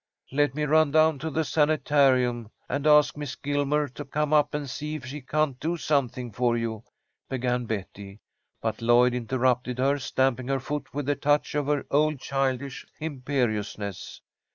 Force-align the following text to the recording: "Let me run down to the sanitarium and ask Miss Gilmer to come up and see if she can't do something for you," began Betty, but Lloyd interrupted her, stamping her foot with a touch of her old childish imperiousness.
"Let 0.31 0.55
me 0.55 0.63
run 0.63 0.89
down 0.89 1.19
to 1.19 1.29
the 1.29 1.43
sanitarium 1.43 2.49
and 2.67 2.87
ask 2.87 3.15
Miss 3.15 3.35
Gilmer 3.35 3.87
to 3.89 4.03
come 4.03 4.33
up 4.33 4.55
and 4.55 4.67
see 4.67 4.95
if 4.95 5.05
she 5.05 5.21
can't 5.21 5.59
do 5.59 5.77
something 5.77 6.31
for 6.31 6.57
you," 6.57 6.83
began 7.29 7.65
Betty, 7.67 8.19
but 8.63 8.81
Lloyd 8.81 9.13
interrupted 9.13 9.77
her, 9.77 9.99
stamping 9.99 10.47
her 10.47 10.59
foot 10.59 10.91
with 10.91 11.07
a 11.07 11.15
touch 11.15 11.53
of 11.53 11.67
her 11.67 11.85
old 11.91 12.17
childish 12.19 12.83
imperiousness. 12.99 14.21